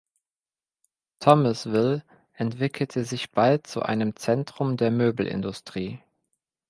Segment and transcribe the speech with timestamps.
[1.19, 2.03] Thomasville
[2.33, 5.99] entwickelte sich bald zu einem Zentrum der Möbelindustrie.